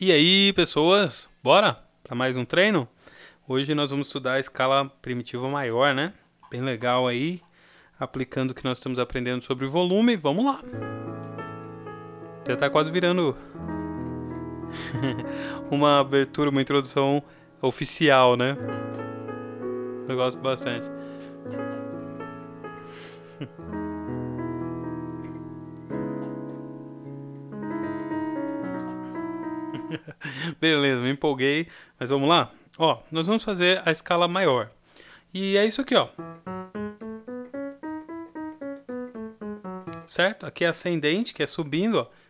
E 0.00 0.10
aí, 0.10 0.52
pessoas, 0.54 1.28
bora 1.40 1.78
para 2.02 2.16
mais 2.16 2.36
um 2.36 2.44
treino? 2.44 2.88
Hoje 3.46 3.76
nós 3.76 3.92
vamos 3.92 4.08
estudar 4.08 4.32
a 4.32 4.40
escala 4.40 4.90
primitiva 5.00 5.48
maior, 5.48 5.94
né? 5.94 6.12
Bem 6.50 6.62
legal 6.62 7.06
aí, 7.06 7.40
aplicando 7.96 8.50
o 8.50 8.54
que 8.54 8.64
nós 8.64 8.78
estamos 8.78 8.98
aprendendo 8.98 9.44
sobre 9.44 9.66
o 9.66 9.70
volume. 9.70 10.16
Vamos 10.16 10.46
lá. 10.46 10.60
Já 12.44 12.56
tá 12.56 12.68
quase 12.68 12.90
virando 12.90 13.36
uma 15.70 16.00
abertura, 16.00 16.50
uma 16.50 16.60
introdução 16.60 17.22
oficial, 17.62 18.36
né? 18.36 18.56
Eu 20.08 20.16
gosto 20.16 20.40
bastante. 20.40 20.90
Beleza, 30.60 31.00
me 31.00 31.10
empolguei, 31.10 31.68
mas 31.98 32.10
vamos 32.10 32.28
lá? 32.28 32.52
Ó, 32.78 33.00
nós 33.10 33.26
vamos 33.26 33.44
fazer 33.44 33.82
a 33.86 33.92
escala 33.92 34.26
maior. 34.26 34.70
E 35.32 35.56
é 35.56 35.64
isso 35.64 35.80
aqui, 35.80 35.94
ó. 35.94 36.08
Certo? 40.06 40.46
Aqui 40.46 40.64
é 40.64 40.68
ascendente, 40.68 41.34
que 41.34 41.42
é 41.42 41.46
subindo, 41.46 42.00
ó. 42.00 42.24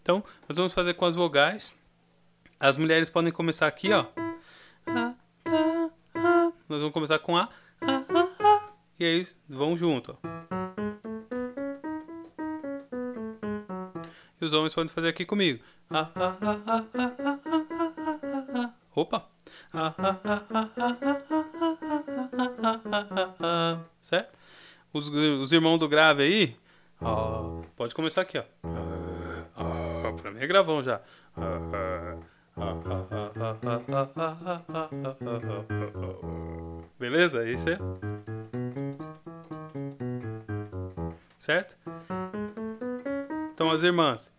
Então, 0.00 0.24
nós 0.48 0.56
vamos 0.56 0.72
fazer 0.72 0.94
com 0.94 1.04
as 1.04 1.14
vogais. 1.14 1.74
As 2.58 2.76
mulheres 2.76 3.10
podem 3.10 3.32
começar 3.32 3.66
aqui, 3.66 3.92
ó. 3.92 4.06
Nós 6.68 6.80
vamos 6.80 6.92
começar 6.92 7.18
com 7.18 7.36
A. 7.36 7.48
E 8.98 9.04
aí, 9.04 9.26
vão 9.48 9.76
junto, 9.76 10.18
ó. 10.22 10.27
Os 14.48 14.54
homens 14.54 14.74
podem 14.74 14.88
fazer 14.92 15.08
aqui 15.08 15.24
comigo. 15.24 15.62
Opa! 18.94 19.24
Certo? 24.02 24.36
Os, 24.92 25.08
os 25.08 25.52
irmãos 25.52 25.78
do 25.78 25.88
grave 25.88 26.22
aí, 26.22 26.56
ó, 27.00 27.60
pode 27.76 27.94
começar 27.94 28.22
aqui, 28.22 28.38
ó. 28.38 28.44
Pra 30.20 30.30
mim 30.30 30.40
é 30.40 30.46
gravão 30.46 30.82
já. 30.82 31.00
Beleza? 36.98 37.48
Isso 37.48 37.68
é. 37.68 37.78
Certo? 41.38 41.76
Então 43.54 43.70
as 43.70 43.82
irmãs. 43.82 44.36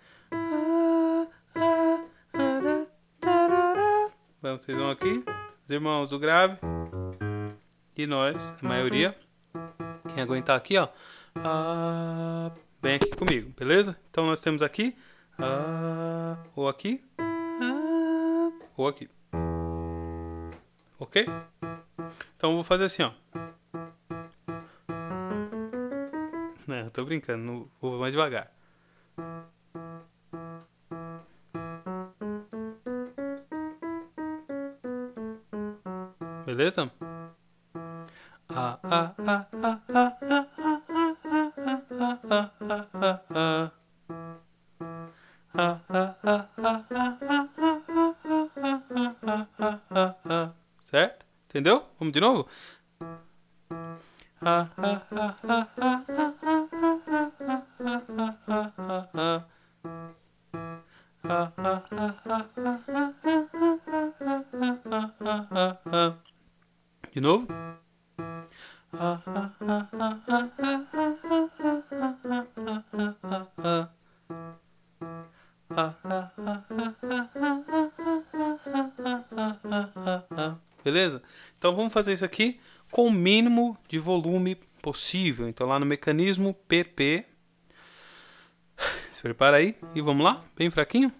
Vocês 4.42 4.78
vão 4.78 4.90
aqui. 4.90 5.22
Os 5.66 5.70
irmãos 5.70 6.10
do 6.10 6.18
grave. 6.18 6.58
E 7.96 8.08
nós, 8.08 8.56
a 8.64 8.68
maioria. 8.68 9.14
Quem 10.14 10.24
aguentar 10.24 10.56
aqui, 10.56 10.78
ó. 10.78 10.88
Ah, 11.36 12.50
vem 12.82 12.96
aqui 12.96 13.14
comigo, 13.18 13.52
beleza? 13.58 14.00
Então 14.10 14.26
nós 14.26 14.40
temos 14.40 14.62
aqui. 14.62 14.98
Ah, 15.38 16.38
ou 16.56 16.70
aqui. 16.70 17.04
Ah, 17.20 18.50
ou 18.78 18.88
aqui. 18.88 19.10
Ok? 20.98 21.26
Então 22.38 22.52
eu 22.52 22.56
vou 22.56 22.64
fazer 22.64 22.86
assim, 22.86 23.04
ó. 23.04 23.12
Não, 26.66 26.90
tô 26.92 27.04
brincando, 27.04 27.70
vou 27.82 28.00
mais 28.00 28.14
devagar. 28.14 28.50
Beleza? 36.60 36.92
Ah, 38.50 38.80
ah, 38.84 39.16
ah, 39.18 39.48
ah, 39.54 39.80
ah, 39.80 40.20
ah, 50.26 50.54
Certo? 50.82 51.26
Entendeu? 51.48 51.86
Vamos 51.98 52.12
de 52.14 52.20
novo? 52.20 52.46
Ah, 54.42 54.68
ah, 54.78 55.02
ah, 55.14 55.36
ah, 58.50 59.08
ah, 59.14 59.49
De 67.20 67.24
novo. 67.24 67.46
Beleza? 80.82 81.22
Então 81.58 81.76
vamos 81.76 81.92
fazer 81.92 82.14
isso 82.14 82.24
aqui 82.24 82.58
com 82.90 83.08
o 83.08 83.12
mínimo 83.12 83.78
de 83.90 84.00
volume 84.00 84.56
possível. 84.82 85.50
Então 85.50 85.68
lá 85.68 85.78
no 85.78 85.86
mecanismo 85.86 86.54
PP. 86.70 87.26
Se 89.12 89.22
prepara 89.22 89.58
aí 89.58 89.76
e 89.94 90.02
vamos 90.02 90.24
lá, 90.24 90.42
bem 90.56 90.70
fraquinho. 90.70 91.12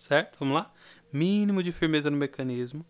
Certo? 0.00 0.38
Vamos 0.40 0.54
lá? 0.54 0.72
Mínimo 1.12 1.62
de 1.62 1.72
firmeza 1.72 2.10
no 2.10 2.16
mecanismo. 2.16 2.86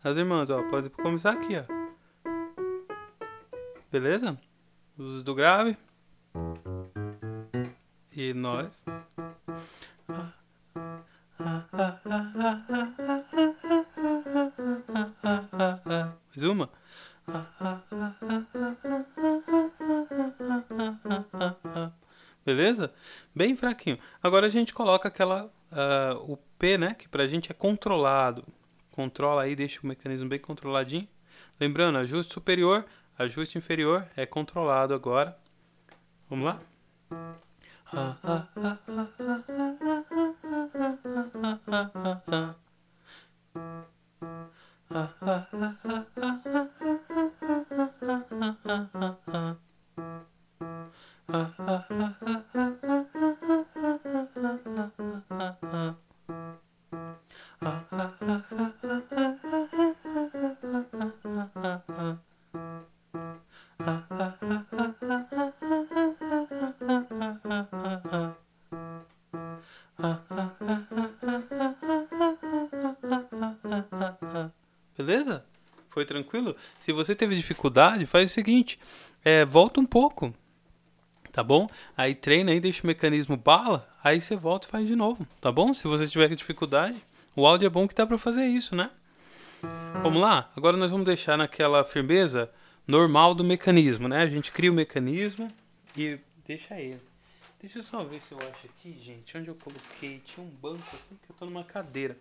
As 0.04 0.18
irmãs, 0.18 0.50
ó, 0.50 0.62
pode 0.70 0.90
começar 0.92 1.32
aqui, 1.32 1.54
ó. 1.58 1.64
Beleza? 3.92 4.38
Luzes 4.98 5.24
do 5.24 5.34
grave. 5.34 5.76
E 8.16 8.34
nós. 8.34 8.86
Mais 16.30 16.44
uma. 16.44 16.70
Beleza? 22.46 22.94
Bem 23.36 23.56
fraquinho. 23.56 24.00
Agora 24.24 24.48
a 24.48 24.50
gente 24.50 24.74
coloca 24.74 25.10
aquela. 25.10 25.52
Uh, 25.72 26.34
o 26.34 26.38
P, 26.58 26.78
né? 26.78 26.94
Que 26.94 27.08
pra 27.10 27.28
gente 27.28 27.52
é 27.52 27.54
controlado. 27.54 28.46
Controla 28.92 29.44
aí, 29.44 29.58
deixa 29.58 29.82
o 29.84 29.88
mecanismo 29.88 30.30
bem 30.30 30.40
controladinho. 30.40 31.08
Lembrando, 31.60 31.98
ajuste 31.98 32.34
superior, 32.34 32.86
ajuste 33.18 33.58
inferior 33.58 34.08
é 34.16 34.26
controlado 34.26 34.94
agora. 34.94 35.38
Vamos 36.30 36.46
lá? 36.46 36.62
Beleza? 74.98 75.46
Foi 75.90 76.06
tranquilo? 76.06 76.56
Se 76.78 76.92
você 76.92 77.16
teve 77.16 77.36
dificuldade, 77.36 78.06
faz 78.06 78.32
o 78.32 78.34
seguinte: 78.34 78.80
é, 79.24 79.44
volta 79.44 79.80
um 79.80 79.86
pouco. 79.86 80.34
Tá 81.36 81.44
bom? 81.44 81.68
Aí 81.98 82.16
treina 82.16 82.54
aí, 82.54 82.62
deixa 82.62 82.82
o 82.82 82.88
mecanismo 82.88 83.36
bala, 83.36 83.86
aí 84.02 84.22
você 84.22 84.38
volta 84.38 84.70
e 84.70 84.72
faz 84.72 84.88
de 84.88 84.96
novo, 84.96 85.28
tá 85.42 85.52
bom? 85.52 85.74
Se 85.74 85.86
você 85.86 86.08
tiver 86.08 86.34
dificuldade, 86.34 86.96
o 87.36 87.46
áudio 87.46 87.66
é 87.68 87.70
bom 87.70 87.86
que 87.86 87.94
dá 87.94 88.08
para 88.08 88.18
fazer 88.18 88.46
isso, 88.46 88.74
né? 88.74 88.90
Vamos 90.02 90.22
lá? 90.22 90.50
Agora 90.56 90.78
nós 90.78 90.92
vamos 90.92 91.06
deixar 91.06 91.38
naquela 91.38 91.84
firmeza 91.84 92.50
normal 92.88 93.36
do 93.36 93.44
mecanismo, 93.44 94.08
né? 94.08 94.22
A 94.22 94.28
gente 94.28 94.50
cria 94.50 94.72
o 94.72 94.74
mecanismo 94.74 95.52
e 95.98 96.18
deixa 96.48 96.80
ele. 96.80 97.02
Deixa 97.60 97.80
eu 97.80 97.84
só 97.84 98.02
ver 98.06 98.22
se 98.22 98.32
eu 98.32 98.38
acho 98.38 98.68
aqui, 98.68 98.98
gente, 99.04 99.38
onde 99.38 99.50
eu 99.50 99.56
coloquei. 99.56 100.22
Tinha 100.24 100.48
um 100.48 100.50
banco 100.50 100.86
aqui 100.88 101.20
que 101.22 101.32
eu 101.32 101.36
tô 101.38 101.44
numa 101.44 101.66
cadeira. 101.66 102.16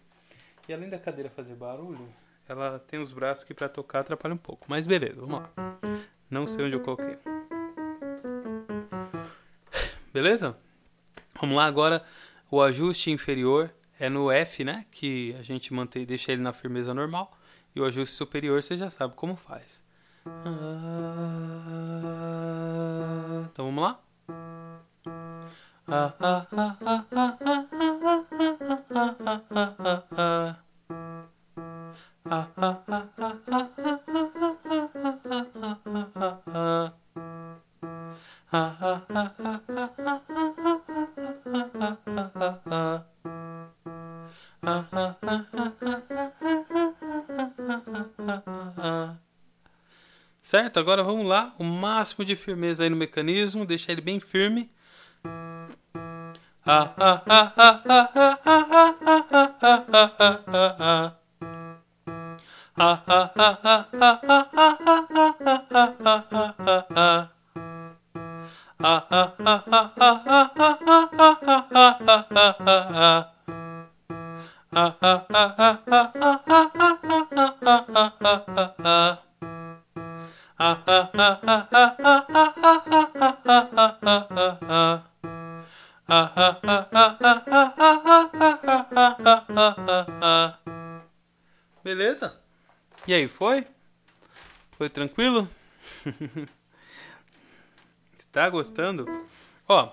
E 0.68 0.74
além 0.74 0.88
da 0.88 0.98
cadeira 0.98 1.30
fazer 1.30 1.54
barulho, 1.54 2.08
ela 2.48 2.80
tem 2.80 2.98
os 2.98 3.12
braços 3.12 3.44
que 3.44 3.54
para 3.54 3.68
tocar 3.68 4.00
atrapalha 4.00 4.34
um 4.34 4.38
pouco. 4.38 4.66
Mas 4.68 4.88
beleza, 4.88 5.20
vamos 5.20 5.40
lá. 5.40 5.50
Não 6.28 6.48
sei 6.48 6.64
onde 6.64 6.74
eu 6.74 6.80
coloquei. 6.80 7.16
Beleza? 10.14 10.56
Vamos 11.40 11.56
lá 11.56 11.64
agora. 11.64 12.00
O 12.48 12.62
ajuste 12.62 13.10
inferior 13.10 13.74
é 13.98 14.08
no 14.08 14.30
F, 14.30 14.62
né? 14.62 14.86
Que 14.92 15.34
a 15.40 15.42
gente 15.42 15.74
mantém, 15.74 16.06
deixa 16.06 16.30
ele 16.30 16.40
na 16.40 16.52
firmeza 16.52 16.94
normal. 16.94 17.36
E 17.74 17.80
o 17.80 17.84
ajuste 17.84 18.14
superior 18.14 18.62
você 18.62 18.78
já 18.78 18.88
sabe 18.88 19.14
como 19.16 19.34
faz. 19.34 19.82
Então 23.52 23.64
vamos 23.66 23.82
lá? 23.82 23.98
Certo? 50.54 50.78
Agora 50.78 51.02
vamos 51.02 51.26
lá. 51.26 51.52
O 51.58 51.64
máximo 51.64 52.24
de 52.24 52.36
firmeza 52.36 52.84
aí 52.84 52.88
no 52.88 52.94
mecanismo. 52.94 53.66
Deixar 53.66 53.90
ele 53.90 54.00
bem 54.00 54.20
firme. 54.20 54.70
Beleza? 91.82 92.38
E 93.06 93.14
aí, 93.14 93.28
foi? 93.28 93.66
Foi 94.78 94.88
tranquilo? 94.88 95.48
Está 98.16 98.48
gostando? 98.48 99.06
Ó, 99.68 99.92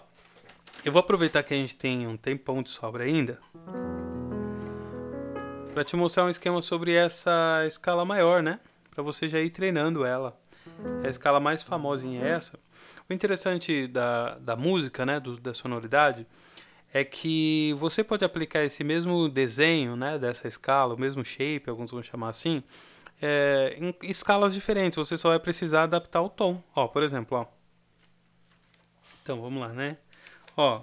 eu 0.85 0.91
vou 0.91 0.99
aproveitar 0.99 1.43
que 1.43 1.53
a 1.53 1.57
gente 1.57 1.75
tem 1.75 2.07
um 2.07 2.17
tempão 2.17 2.61
de 2.63 2.69
sobra 2.69 3.03
ainda 3.03 3.39
para 5.73 5.83
te 5.83 5.95
mostrar 5.95 6.25
um 6.25 6.29
esquema 6.29 6.61
sobre 6.61 6.93
essa 6.93 7.63
escala 7.65 8.03
maior, 8.03 8.43
né? 8.43 8.59
Para 8.89 9.03
você 9.03 9.27
já 9.27 9.39
ir 9.39 9.49
treinando 9.49 10.05
ela. 10.05 10.37
A 11.03 11.09
escala 11.09 11.39
mais 11.39 11.61
famosinha 11.61 12.23
é 12.23 12.29
essa. 12.29 12.59
O 13.09 13.13
interessante 13.13 13.87
da, 13.87 14.37
da 14.39 14.55
música, 14.55 15.05
né, 15.05 15.19
do, 15.19 15.39
da 15.39 15.53
sonoridade, 15.53 16.25
é 16.93 17.03
que 17.03 17.75
você 17.79 18.03
pode 18.03 18.25
aplicar 18.25 18.63
esse 18.63 18.83
mesmo 18.83 19.29
desenho, 19.29 19.95
né, 19.95 20.17
dessa 20.17 20.47
escala, 20.47 20.93
o 20.93 20.99
mesmo 20.99 21.23
shape, 21.23 21.69
alguns 21.69 21.91
vão 21.91 22.03
chamar 22.03 22.29
assim, 22.29 22.63
é, 23.21 23.77
em 23.77 23.93
escalas 24.03 24.53
diferentes. 24.53 24.97
Você 24.97 25.17
só 25.17 25.29
vai 25.29 25.39
precisar 25.39 25.83
adaptar 25.83 26.21
o 26.21 26.29
tom. 26.29 26.61
Ó, 26.75 26.87
por 26.87 27.03
exemplo, 27.03 27.37
ó. 27.37 27.45
Então, 29.23 29.39
vamos 29.41 29.61
lá, 29.61 29.69
né? 29.69 29.97
Ó, 30.57 30.81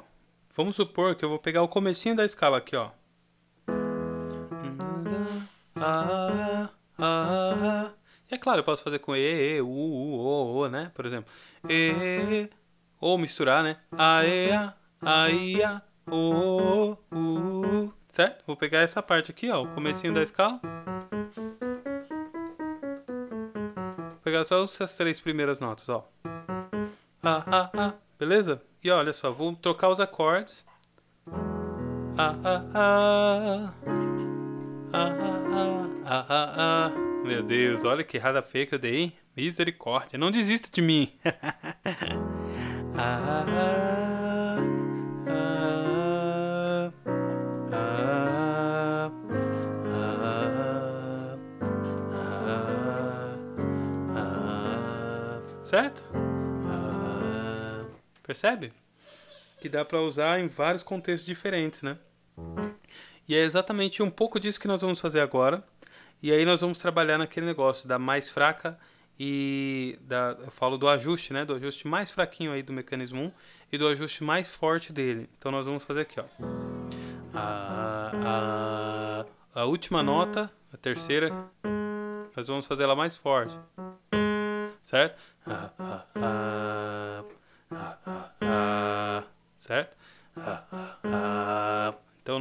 vamos 0.57 0.77
supor 0.77 1.15
que 1.15 1.25
eu 1.25 1.29
vou 1.29 1.39
pegar 1.39 1.63
o 1.63 1.69
comecinho 1.69 2.17
da 2.17 2.25
escala 2.25 2.59
aqui, 2.59 2.77
ó. 2.77 2.91
Ah, 5.81 6.71
ah, 6.99 7.59
e 7.59 7.88
é 7.88 7.88
claro, 8.39 8.61
eu 8.61 8.65
posso 8.65 8.83
fazer 8.83 8.99
com 8.99 9.15
E, 9.15 9.57
E, 9.57 9.61
U, 9.61 9.69
U, 9.69 10.19
O, 10.19 10.57
O, 10.61 10.69
né? 10.69 10.91
Por 10.95 11.05
exemplo. 11.05 11.33
E, 11.69 12.49
ou 13.01 13.19
misturar, 13.19 13.63
né? 13.63 13.77
A, 13.93 14.25
E, 14.25 14.51
A, 14.51 14.75
A, 15.03 15.31
I, 15.31 15.63
A, 15.63 15.83
O, 16.11 16.97
U, 17.13 17.93
certo? 18.09 18.45
Vou 18.47 18.57
pegar 18.57 18.81
essa 18.81 19.03
parte 19.03 19.31
aqui, 19.31 19.51
ó, 19.51 19.63
o 19.63 19.69
comecinho 19.69 20.15
da 20.15 20.23
escala. 20.23 20.61
Vou 23.99 24.19
pegar 24.23 24.45
só 24.45 24.65
essas 24.65 24.97
três 24.97 25.21
primeiras 25.21 25.61
notas, 25.61 25.89
ó. 25.89 26.09
A, 27.23 27.45
A, 27.47 27.71
A, 27.89 27.95
beleza? 28.19 28.63
E 28.83 28.91
olha 28.91 29.13
só, 29.13 29.31
vou 29.33 29.55
trocar 29.57 29.89
os 29.89 30.01
acordes. 30.01 30.65
A, 32.17 32.35
A, 32.45 32.65
A, 32.75 33.75
A, 34.93 35.05
A, 36.05 36.25
A, 36.29 36.87
A. 36.87 37.08
Meu 37.29 37.43
Deus, 37.43 37.85
olha 37.85 38.03
que 38.03 38.17
errada 38.17 38.41
feia 38.41 38.65
que 38.65 38.75
eu 38.75 38.79
dei? 38.79 39.13
Misericórdia, 39.37 40.19
não 40.19 40.31
desista 40.31 40.71
de 40.73 40.81
mim. 40.81 41.13
ah, 42.97 43.45
ah, 45.29 45.43
ah, 54.17 55.43
certo? 55.61 56.07
percebe? 58.23 58.73
Que 59.61 59.69
dá 59.69 59.85
para 59.85 60.01
usar 60.01 60.41
em 60.41 60.49
vários 60.49 60.83
contextos 60.83 61.27
diferentes, 61.27 61.83
né? 61.83 61.99
E 63.29 63.35
é 63.35 63.41
exatamente 63.41 64.03
um 64.03 64.09
pouco 64.09 64.41
disso 64.41 64.59
que 64.59 64.67
nós 64.67 64.81
vamos 64.81 64.99
fazer 64.99 65.21
agora. 65.21 65.63
E 66.23 66.33
aí 66.33 66.45
nós 66.45 66.61
vamos 66.61 66.79
trabalhar 66.79 67.17
naquele 67.17 67.47
negócio 67.47 67.89
da 67.89 67.99
mais 67.99 68.29
fraca 68.29 68.79
e 69.19 69.99
da, 70.03 70.37
eu 70.41 70.51
falo 70.51 70.77
do 70.77 70.89
ajuste, 70.89 71.33
né? 71.33 71.45
Do 71.45 71.55
ajuste 71.55 71.87
mais 71.87 72.11
fraquinho 72.11 72.53
aí 72.53 72.63
do 72.63 72.73
mecanismo 72.73 73.23
1 73.23 73.33
e 73.73 73.79
do 73.79 73.87
ajuste 73.89 74.25
mais 74.25 74.49
forte 74.51 74.93
dele. 74.93 75.29
Então 75.39 75.53
nós 75.53 75.67
vamos 75.67 75.85
fazer 75.85 76.03
aqui, 76.03 76.21
ó. 76.21 76.25
A, 77.35 79.25
a, 79.55 79.61
a 79.61 79.65
última 79.65 80.03
nota, 80.03 80.51
a 80.73 80.77
terceira, 80.77 81.33
nós 82.37 82.47
vamos 82.49 82.67
fazer 82.67 82.85
ela 82.85 82.97
mais 82.97 83.17
forte. 83.17 83.57
Certo? 84.83 85.21
A, 85.45 85.71
a, 85.79 86.05
a, 86.15 87.08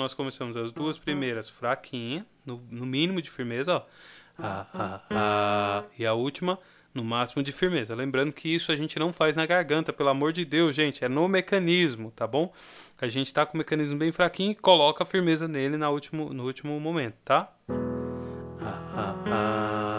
nós 0.07 0.13
começamos 0.13 0.55
as 0.55 0.71
duas 0.71 0.97
primeiras 0.97 1.49
fraquinha, 1.49 2.25
no, 2.45 2.63
no 2.71 2.85
mínimo 2.85 3.21
de 3.21 3.29
firmeza, 3.29 3.75
ó. 3.75 3.85
Ah, 4.39 4.65
ah, 4.73 5.01
ah, 5.11 5.83
e 5.99 6.05
a 6.05 6.13
última 6.13 6.57
no 6.93 7.03
máximo 7.03 7.43
de 7.43 7.51
firmeza. 7.51 7.93
Lembrando 7.93 8.31
que 8.31 8.47
isso 8.47 8.71
a 8.71 8.75
gente 8.77 8.97
não 8.97 9.11
faz 9.11 9.35
na 9.35 9.45
garganta, 9.45 9.91
pelo 9.91 10.07
amor 10.07 10.31
de 10.31 10.45
Deus, 10.45 10.73
gente, 10.73 11.03
é 11.03 11.09
no 11.09 11.27
mecanismo, 11.27 12.09
tá 12.11 12.25
bom? 12.25 12.53
A 13.01 13.09
gente 13.09 13.33
tá 13.33 13.45
com 13.45 13.55
o 13.55 13.57
mecanismo 13.57 13.99
bem 13.99 14.13
fraquinho 14.13 14.51
e 14.51 14.55
coloca 14.55 15.03
a 15.03 15.05
firmeza 15.05 15.45
nele 15.45 15.75
na 15.75 15.89
último, 15.89 16.33
no 16.33 16.45
último 16.45 16.79
momento, 16.79 17.15
tá? 17.25 17.51
Ah, 18.61 18.89
ah, 18.95 19.23
ah. 19.27 19.96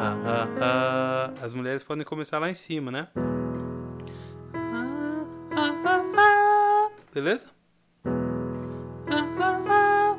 Ah, 0.00 0.46
ah. 0.60 1.34
As 1.42 1.52
mulheres 1.52 1.82
podem 1.82 2.04
começar 2.04 2.38
lá 2.38 2.48
em 2.48 2.54
cima, 2.54 2.92
né? 2.92 3.08
Beleza? 7.12 7.50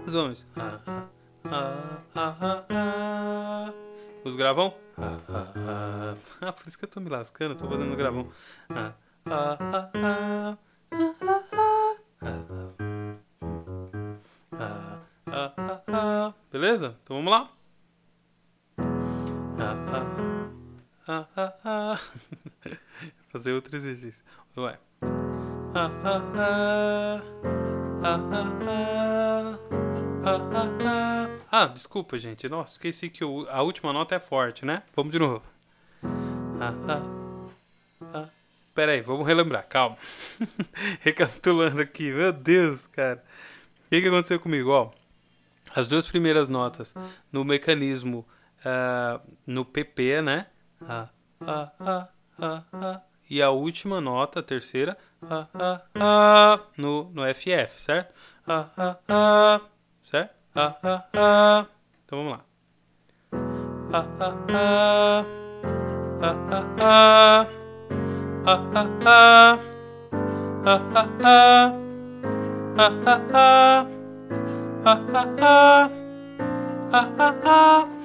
Os 0.06 0.14
homens. 0.14 0.46
Os 4.26 4.36
gravão? 4.36 4.74
Ah, 4.98 6.52
por 6.52 6.68
isso 6.68 6.78
que 6.78 6.84
eu 6.84 6.90
tô 6.90 7.00
me 7.00 7.10
lascando, 7.10 7.56
tô 7.56 7.70
fazendo 7.70 7.96
gravão. 7.96 8.28
Beleza? 16.52 16.98
Então 17.02 17.16
vamos 17.16 17.32
lá. 17.32 17.59
Fazer 23.32 23.54
outro 23.54 23.76
exercício. 23.76 24.24
Ah. 24.58 24.78
Ah, 25.76 25.92
ah, 26.04 26.22
ah. 26.38 27.22
Ah, 28.02 28.18
ah, 30.54 30.68
ah. 30.86 31.30
Ah, 31.52 31.66
desculpa, 31.68 32.18
gente. 32.18 32.48
Nossa, 32.50 32.74
esqueci 32.74 33.10
que 33.10 33.24
o- 33.24 33.48
a 33.50 33.62
última 33.62 33.92
nota 33.94 34.16
é 34.16 34.20
forte, 34.20 34.66
né? 34.66 34.82
Vamos 34.96 35.12
de 35.12 35.20
novo. 35.20 35.44
Ah, 36.62 36.74
ah, 36.88 37.02
ah. 38.14 38.28
Pera 38.74 38.94
aí, 38.94 39.02
vamos 39.02 39.28
relembrar, 39.28 39.68
calma. 39.68 39.98
Recapitulando 41.02 41.82
aqui, 41.82 42.12
meu 42.12 42.32
Deus, 42.32 42.88
cara. 42.88 43.24
O 43.86 43.90
que, 43.90 44.02
que 44.02 44.08
aconteceu 44.08 44.40
comigo? 44.40 44.70
Ó, 44.72 44.92
as 45.76 45.88
duas 45.88 46.08
primeiras 46.08 46.50
notas 46.50 46.94
no 47.32 47.44
mecanismo, 47.44 48.26
ah, 48.66 49.22
no 49.48 49.66
PP, 49.66 50.22
né? 50.22 50.46
Ah, 50.82 51.10
ah, 51.42 51.72
ah, 51.80 52.10
ah, 52.42 52.64
ah. 52.74 53.02
E 53.30 53.42
a 53.42 53.52
última 53.52 54.02
nota, 54.02 54.40
a 54.40 54.44
terceira, 54.44 54.98
ah, 55.22 55.48
ah, 55.54 55.82
ah, 55.96 56.60
no, 56.78 57.12
no 57.14 57.24
FF, 57.26 57.80
certo? 57.80 58.14
Ah, 58.48 58.70
ah, 58.78 58.98
ah, 59.08 59.62
certo? 60.02 60.34
Ah, 60.56 60.76
ah, 60.84 61.04
ah. 61.14 61.66
Então 62.06 62.24
vamos 62.24 62.34
lá. 62.34 62.46
Ah, 63.92 64.06
ah, 64.20 64.36
ah. 64.54 65.26
Ah, 66.22 66.36
ah, 66.52 66.66
ah. 66.82 67.48
Ah, 68.46 68.60
ah, 68.74 68.88
ah. 69.12 69.60
Ah, 70.66 70.82
ah, 70.96 71.10
ah. 71.24 71.76
Ah, 72.78 72.92
ah, 73.06 73.22
ah. 73.34 73.88
Ah, 74.86 75.02
ah, 75.14 75.28
ah. 75.42 75.90
Ah, 76.92 77.08
ah, 77.20 77.36
ah. 77.44 77.99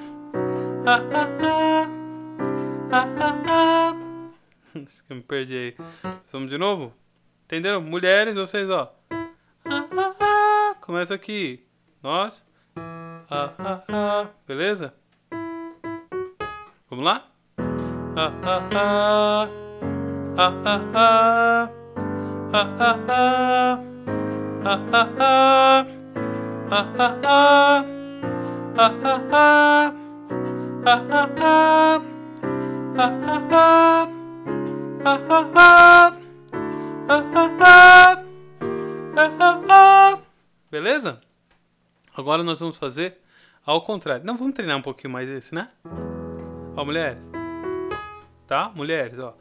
Que 5.06 5.12
eu 5.12 5.16
me 5.16 5.22
perdi 5.22 5.56
aí. 5.56 5.76
Vamos 6.30 6.50
de 6.50 6.58
novo? 6.58 6.92
Entenderam? 7.46 7.80
Mulheres, 7.80 8.36
vocês, 8.36 8.68
ó. 8.68 8.94
Começa 10.82 11.14
aqui. 11.14 11.66
Nós. 12.02 12.44
Beleza? 14.46 14.94
Vamos 16.90 17.04
lá? 17.04 17.30
Beleza? 40.70 41.20
Agora 42.14 42.42
nós 42.42 42.60
vamos 42.60 42.76
fazer 42.76 43.16
ao 43.64 43.80
contrário. 43.80 44.26
Não, 44.26 44.36
vamos 44.36 44.52
treinar 44.52 44.76
um 44.76 44.82
pouquinho 44.82 45.10
mais 45.10 45.26
esse, 45.26 45.54
né? 45.54 45.70
Ó, 46.76 46.84
mulheres. 46.84 47.30
Tá? 48.46 48.70
Mulheres, 48.74 49.18
ó. 49.18 49.34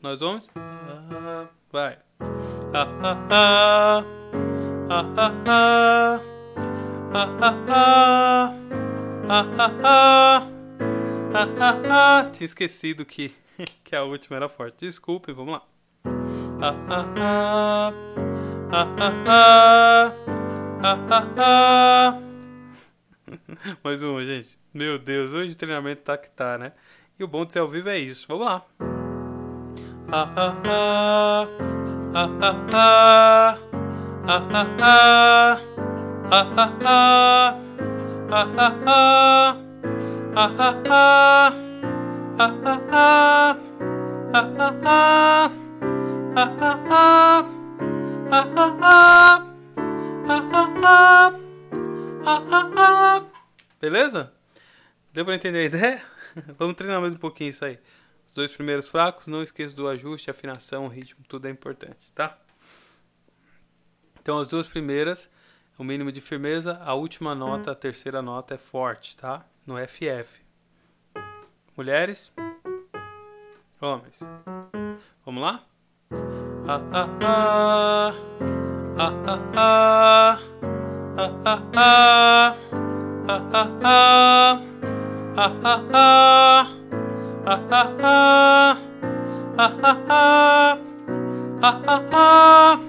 Nós 0.00 0.20
vamos. 0.20 0.48
Vai. 1.72 1.98
Ah, 2.72 2.86
ah, 3.02 3.16
ah. 3.30 4.04
Ah, 9.30 9.46
ah, 9.58 9.72
ah. 9.84 10.48
Ah, 11.34 11.48
ah, 11.60 11.80
ah. 11.84 12.20
Ah. 12.24 12.30
Tinha 12.32 12.46
esquecido 12.46 13.04
que, 13.04 13.30
que 13.84 13.94
a 13.94 14.02
última 14.02 14.36
era 14.36 14.48
forte. 14.48 14.86
Desculpe, 14.86 15.32
vamos 15.32 15.52
lá. 15.52 15.62
Ah, 16.62 16.74
ah, 16.88 17.04
ah. 17.18 17.92
Ah, 18.72 18.88
ah, 18.98 19.12
ah. 19.26 20.14
Ah, 20.82 20.98
ah, 21.10 21.28
ah. 21.36 22.18
Mais 23.84 24.02
uma, 24.02 24.24
gente. 24.24 24.58
Meu 24.72 24.98
Deus, 24.98 25.34
hoje 25.34 25.52
o 25.52 25.58
treinamento 25.58 26.00
tá 26.02 26.16
que 26.16 26.30
tá, 26.30 26.56
né? 26.56 26.72
E 27.18 27.24
o 27.24 27.28
bom 27.28 27.44
de 27.44 27.52
ser 27.52 27.58
ao 27.58 27.68
vivo 27.68 27.90
é 27.90 27.98
isso. 27.98 28.26
Vamos 28.28 28.46
lá. 28.46 28.64
Ah, 30.10 30.32
ah, 30.36 30.56
ah. 30.66 31.48
Ah, 32.14 32.30
ah, 32.40 32.66
ah. 32.72 33.58
Ah, 34.26 34.48
ah, 34.54 34.66
ah. 34.80 35.60
Ah, 36.30 36.50
ah, 36.56 36.72
ah. 36.86 37.67
Beleza? 53.80 54.30
Deu 55.14 55.24
pra 55.24 55.34
entender 55.34 55.60
a 55.60 55.64
ideia? 55.64 56.02
Vamos 56.58 56.76
treinar 56.76 57.00
mais 57.00 57.14
um 57.14 57.16
pouquinho 57.16 57.48
isso 57.48 57.64
aí. 57.64 57.78
Os 58.28 58.34
dois 58.34 58.52
primeiros 58.52 58.90
fracos, 58.90 59.26
não 59.26 59.42
esqueça 59.42 59.74
do 59.74 59.88
ajuste, 59.88 60.30
afinação, 60.30 60.86
ritmo, 60.86 61.24
tudo 61.26 61.48
é 61.48 61.50
importante, 61.50 62.12
tá? 62.14 62.36
Então 64.20 64.38
as 64.38 64.48
duas 64.48 64.66
primeiras, 64.66 65.30
o 65.78 65.84
mínimo 65.84 66.10
de 66.10 66.20
firmeza, 66.20 66.80
a 66.84 66.92
última 66.94 67.34
nota, 67.36 67.70
a 67.70 67.74
terceira 67.74 68.20
nota 68.20 68.54
é 68.54 68.58
forte, 68.58 69.16
tá? 69.16 69.44
No 69.64 69.78
FF. 69.78 70.40
Mulheres, 71.76 72.32
homens. 73.80 74.28
Vamos 75.24 75.42
lá? 75.42 75.64
Ah, 76.66 76.80
ah, 76.92 77.08
ah. 77.22 78.14
Ah, 78.98 79.12
ah, 79.24 79.38
ah. 79.56 80.38
Ah, 81.16 81.32
ah, 81.44 81.62
ah. 81.76 82.56
Ah, 83.28 83.42
ah, 83.52 83.70
ah. 83.84 84.28
Ah, 85.36 85.52
ah, 87.70 87.92
ah. 88.02 88.78
Ah, 89.46 89.72
ah, 89.80 89.92
ah. 90.02 90.78
Ah, 91.60 91.80
ah, 91.86 92.02
ah. 92.12 92.80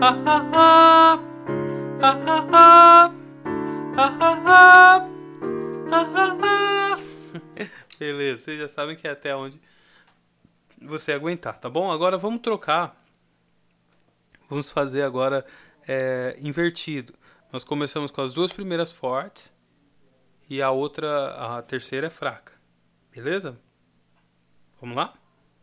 Ah, 0.00 0.18
ah, 0.26 0.50
ah. 0.54 1.25
Beleza, 7.98 8.42
vocês 8.42 8.58
já 8.58 8.68
sabem 8.68 8.94
que 8.96 9.08
é 9.08 9.12
até 9.12 9.34
onde 9.34 9.58
você 10.80 11.12
aguentar, 11.12 11.58
tá 11.58 11.68
bom? 11.70 11.90
Agora 11.90 12.18
vamos 12.18 12.42
trocar. 12.42 13.02
Vamos 14.48 14.70
fazer 14.70 15.02
agora 15.02 15.44
é, 15.88 16.36
invertido. 16.40 17.14
Nós 17.50 17.64
começamos 17.64 18.10
com 18.10 18.20
as 18.20 18.34
duas 18.34 18.52
primeiras 18.52 18.92
fortes 18.92 19.50
e 20.50 20.60
a 20.60 20.70
outra, 20.70 21.56
a 21.56 21.62
terceira 21.62 22.08
é 22.08 22.10
fraca. 22.10 22.52
Beleza? 23.14 23.58
Vamos 24.80 24.96
lá? 24.96 25.14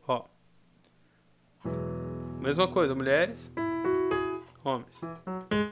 Ó. 0.08 0.26
Mesma 2.40 2.68
coisa, 2.68 2.96
mulheres, 2.96 3.52
homens. 4.64 5.00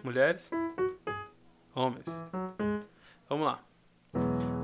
Mulheres, 0.04 0.50
homens. 1.76 2.08
Vamos 3.30 3.46
lá. 3.46 3.60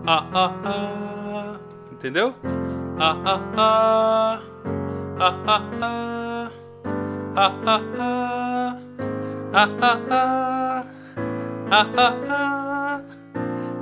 Ah, 0.05 0.25
ah, 0.33 0.51
ah. 0.65 1.59
Entendeu? 1.91 2.33
Ah, 2.99 3.15
ah, 3.23 3.41
ah. 3.55 4.41
Ah, 5.19 5.43
ah, 5.45 5.61
ah. 5.81 6.51
Ah, 7.35 7.53
ah, 7.65 7.81
ah. 7.99 8.77
Ah, 9.53 9.69
ah, 9.79 9.99
ah. 10.09 10.85
Ah, 11.69 11.85
ah, 11.97 12.13
ah. 12.27 13.03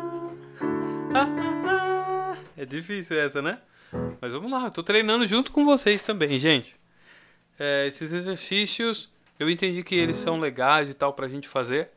Ah, 1.14 1.30
ah. 1.68 2.38
É 2.56 2.66
difícil 2.66 3.18
essa, 3.18 3.42
né? 3.42 3.58
Mas 4.22 4.34
vamos 4.34 4.52
lá, 4.52 4.66
eu 4.66 4.72
tô 4.72 4.82
treinando 4.84 5.28
junto 5.28 5.52
com 5.52 5.66
vocês 5.66 6.04
também, 6.04 6.40
gente. 6.40 6.75
É, 7.60 7.88
esses 7.88 8.12
exercícios, 8.12 9.10
eu 9.40 9.50
entendi 9.50 9.84
que 9.84 9.96
eles 9.96 10.16
são 10.18 10.40
legais 10.40 10.90
e 10.90 10.94
tal 10.94 11.14
pra 11.14 11.28
gente 11.28 11.48
fazer, 11.48 11.90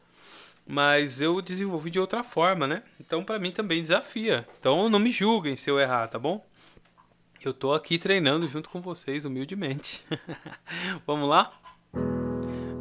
mas 0.66 1.20
eu 1.20 1.40
desenvolvi 1.40 1.90
de 1.90 1.98
outra 1.98 2.22
forma, 2.22 2.66
né? 2.66 2.82
Então 3.00 3.24
pra 3.24 3.38
mim 3.38 3.50
também 3.50 3.80
desafia. 3.80 4.46
Então 4.58 4.88
não 4.88 4.98
me 4.98 5.10
julguem 5.10 5.56
se 5.56 5.70
eu 5.70 5.80
errar, 5.80 6.08
tá 6.08 6.18
bom? 6.18 6.44
Eu 7.42 7.54
tô 7.54 7.72
aqui 7.72 7.98
treinando 7.98 8.48
junto 8.48 8.68
com 8.68 8.80
vocês, 8.80 9.24
humildemente. 9.24 10.04
Vamos 11.06 11.28
lá? 11.28 11.52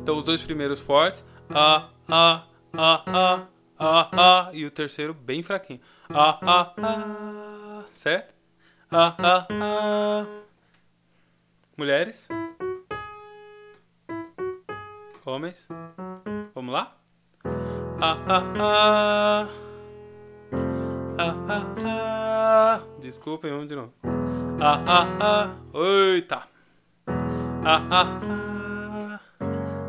Então 0.02 0.18
os 0.18 0.24
dois 0.24 0.42
primeiros 0.42 0.80
fortes. 0.80 1.24
A, 1.50 1.90
a, 2.08 2.44
a, 2.74 3.04
a, 3.06 3.48
ah, 3.80 4.10
ah. 4.12 4.50
E 4.54 4.66
o 4.66 4.72
terceiro 4.72 5.14
bem 5.14 5.44
fraquinho. 5.44 5.80
Ah, 6.10 6.40
ah, 6.42 6.74
ah. 6.78 7.86
Certo? 7.92 8.37
Ah, 8.88 9.12
ah, 9.20 9.44
ah. 9.52 10.24
Mulheres. 11.76 12.30
Homens. 15.26 15.68
Vamos 16.56 16.72
lá? 16.72 16.96
Ah, 18.00 18.18
ah, 18.32 18.44
ah. 18.56 19.50
Ah, 21.20 21.36
ah, 21.50 21.66
ah. 21.84 22.80
Desculpem, 23.02 23.52
vamos 23.52 23.68
de 23.68 23.76
novo. 23.76 23.92
Ah, 24.56 24.80
ah, 24.88 25.08
ah. 25.20 25.52
Eita. 25.76 26.48
Ah, 27.68 27.84
ah, 27.92 28.08
ah. 28.24 29.20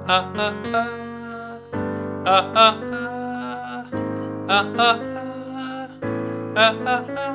Ah, 0.09 0.27
ah, 0.35 0.55
ah. 0.75 0.91
Ah, 2.27 2.47
ah, 2.51 2.75
ah. 2.83 3.19
Ah, 4.49 4.67
ah, 4.75 4.97
ah. 5.07 5.87
Ah, 6.59 6.75
ah, 6.83 7.05
ah. 7.15 7.28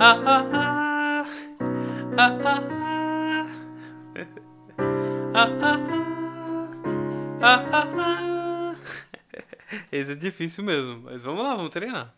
Esse 9.92 10.12
é 10.12 10.14
difícil 10.14 10.64
mesmo, 10.64 11.02
mas 11.02 11.22
vamos 11.22 11.44
lá, 11.44 11.54
vamos 11.54 11.70
treinar. 11.70 12.14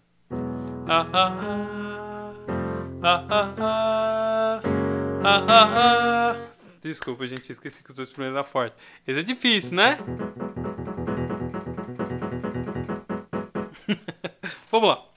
Desculpa, 6.80 7.26
gente, 7.26 7.50
esqueci 7.50 7.82
que 7.82 7.90
os 7.90 7.96
dois 7.96 8.10
primeiros 8.10 8.36
eram 8.36 8.48
fortes. 8.48 8.78
Esse 9.04 9.18
é 9.18 9.24
difícil, 9.24 9.74
né? 9.74 9.98
Vamos 14.70 14.88
lá. 14.88 15.11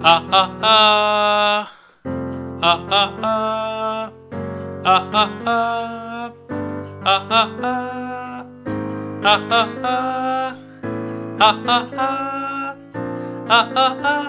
Ah, 0.00 0.24
ah, 0.32 0.48
ah. 0.64 1.68
Ah, 2.62 2.80
ah, 2.88 3.12
ah. 3.20 4.08
Ah, 4.80 5.04
ah, 5.12 5.28
ah. 5.44 6.32
Ah, 7.04 7.20
ah, 7.28 7.48
ah. 7.60 8.40
Ah, 9.20 9.44
ah, 9.50 9.68
ah. 9.84 10.56
Ah, 11.36 11.52
ah, 11.68 11.84
ah. 12.00 12.72
Ah, 13.44 13.66
ah, 13.76 13.92
ah. 14.00 14.24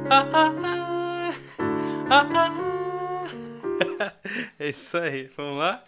Ah, 0.06 0.22
ah, 2.06 2.22
ah. 2.38 2.54
É 4.60 4.68
isso 4.70 4.96
aí, 4.96 5.26
vamos 5.36 5.58
lá? 5.58 5.82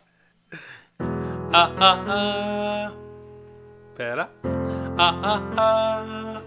Ah, 1.52 1.70
ah, 1.78 2.02
ah. 2.10 3.07
Pera. 3.99 4.31
Ah, 4.97 5.21
ah, 5.25 5.43
ah. 5.57 6.43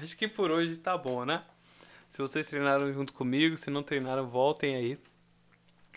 acho 0.00 0.16
que 0.16 0.28
por 0.28 0.52
hoje 0.52 0.76
tá 0.76 0.96
bom, 0.96 1.24
né? 1.24 1.42
Se 2.08 2.18
vocês 2.22 2.46
treinaram 2.46 2.92
junto 2.92 3.12
comigo, 3.12 3.56
se 3.56 3.70
não 3.70 3.82
treinaram, 3.82 4.28
voltem 4.28 4.76
aí 4.76 5.00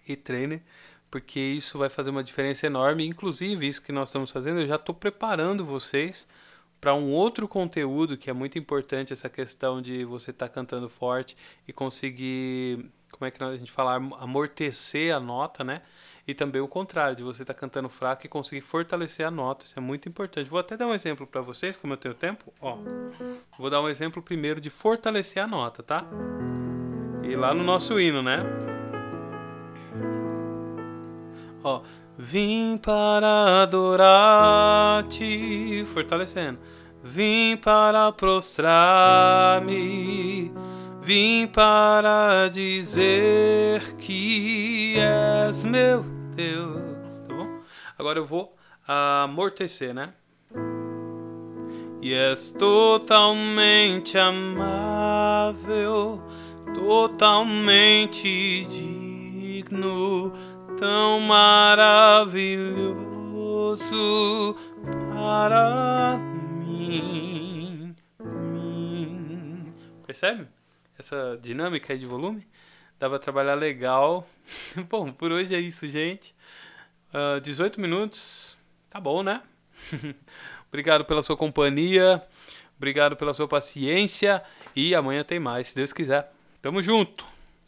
e 0.08 0.16
treinem, 0.16 0.64
porque 1.10 1.40
isso 1.40 1.78
vai 1.78 1.90
fazer 1.90 2.10
uma 2.10 2.24
diferença 2.24 2.68
enorme. 2.68 3.06
Inclusive, 3.06 3.68
isso 3.68 3.82
que 3.82 3.92
nós 3.92 4.10
estamos 4.10 4.32
fazendo, 4.32 4.62
eu 4.62 4.68
já 4.68 4.76
estou 4.76 4.94
preparando 4.94 5.66
vocês 5.66 6.28
para 6.80 6.94
um 6.94 7.12
outro 7.12 7.48
conteúdo 7.48 8.18
que 8.18 8.30
é 8.30 8.34
muito 8.34 8.60
importante, 8.60 9.14
essa 9.14 9.30
questão 9.30 9.82
de 9.82 10.06
você 10.06 10.32
estar 10.32 10.48
tá 10.48 10.54
cantando 10.54 10.90
forte 10.90 11.36
e 11.68 11.74
conseguir, 11.74 12.86
como 13.12 13.26
é 13.26 13.32
que 13.32 13.44
a 13.44 13.56
gente 13.56 13.72
fala, 13.72 13.96
amortecer 13.96 15.16
a 15.16 15.20
nota, 15.20 15.64
né? 15.64 15.82
E 16.28 16.34
também 16.34 16.62
o 16.62 16.68
contrário, 16.68 17.16
de 17.16 17.24
você 17.24 17.44
estar 17.44 17.54
tá 17.54 17.60
cantando 17.60 17.90
fraco 17.90 18.26
e 18.26 18.30
conseguir 18.30 18.62
fortalecer 18.62 19.26
a 19.26 19.32
nota. 19.32 19.66
Isso 19.66 19.80
é 19.80 19.82
muito 19.82 20.10
importante. 20.10 20.50
Vou 20.50 20.60
até 20.60 20.76
dar 20.76 20.86
um 20.86 20.94
exemplo 20.94 21.26
para 21.26 21.40
vocês, 21.42 21.78
como 21.78 21.94
eu 21.94 21.98
tenho 21.98 22.14
tempo. 22.14 22.54
Ó, 22.60 22.78
vou 23.58 23.70
dar 23.70 23.82
um 23.82 23.88
exemplo 23.88 24.22
primeiro 24.22 24.60
de 24.60 24.70
fortalecer 24.70 25.42
a 25.42 25.48
nota, 25.48 25.82
tá? 25.82 26.06
E 27.24 27.36
lá 27.36 27.54
no 27.54 27.64
nosso 27.64 28.00
hino, 28.00 28.22
né? 28.22 28.77
Ó, 31.64 31.82
vim 32.18 32.78
para 32.78 33.64
adorar-te, 33.64 35.86
fortalecendo. 35.94 36.60
Vim 37.04 37.58
para 37.58 38.12
prostrar-me, 38.12 40.52
vim 41.02 41.48
para 41.48 42.50
dizer 42.50 43.96
que 43.98 44.96
és 44.98 45.64
meu 45.64 46.04
Deus, 46.36 47.18
tá 47.28 47.34
bom? 47.34 47.48
Agora 47.98 48.20
eu 48.20 48.26
vou 48.26 48.54
amortecer, 48.86 49.94
né? 49.94 50.10
E 52.02 52.14
és 52.14 52.50
totalmente 52.52 54.18
amável, 54.18 56.22
totalmente 56.74 58.66
digno, 58.66 60.34
tão 60.78 61.20
maravilhoso 61.20 62.46
para 65.10 66.18
mim. 66.66 67.96
Percebe? 70.06 70.48
Essa 70.98 71.38
dinâmica 71.42 71.94
aí 71.94 72.00
de 72.00 72.06
volume? 72.06 72.48
Dá 73.00 73.10
pra 73.10 73.20
trabalhar 73.20 73.56
legal. 73.56 74.28
bom, 74.90 75.12
por 75.12 75.32
hoje 75.32 75.56
é 75.56 75.60
isso, 75.60 75.88
gente. 75.88 76.34
Uh, 77.14 77.38
ah, 77.38 77.40
18 77.40 77.80
minutos. 77.80 78.58
Tá 78.90 79.00
bom, 79.00 79.22
né? 79.22 79.42
Obrigado 80.70 81.06
pela 81.06 81.22
sua 81.22 81.38
companhia. 81.38 82.24
Obrigado 82.76 83.16
pela 83.16 83.34
sua 83.34 83.48
paciência. 83.48 84.44
E 84.76 84.94
amanhã 84.96 85.24
tem 85.24 85.40
mais, 85.40 85.68
se 85.68 85.76
Deus 85.76 85.94
quiser. 85.94 86.32
Tamo 86.62 86.82
junto! 86.82 87.37